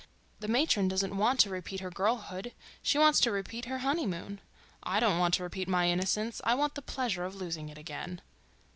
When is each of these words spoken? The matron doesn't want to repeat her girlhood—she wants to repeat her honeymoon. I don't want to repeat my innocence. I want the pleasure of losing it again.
The 0.39 0.47
matron 0.47 0.87
doesn't 0.87 1.15
want 1.15 1.39
to 1.41 1.51
repeat 1.51 1.79
her 1.81 1.91
girlhood—she 1.91 2.97
wants 2.97 3.19
to 3.19 3.31
repeat 3.31 3.65
her 3.65 3.77
honeymoon. 3.85 4.41
I 4.81 4.99
don't 4.99 5.19
want 5.19 5.35
to 5.35 5.43
repeat 5.43 5.67
my 5.67 5.89
innocence. 5.91 6.41
I 6.43 6.55
want 6.55 6.73
the 6.73 6.81
pleasure 6.81 7.23
of 7.23 7.35
losing 7.35 7.69
it 7.69 7.77
again. 7.77 8.21